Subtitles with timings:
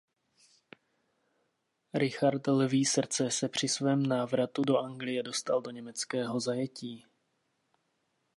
[1.93, 7.05] Richard Lví srdce se při svém návratu do Anglie dostal do německého zajetí.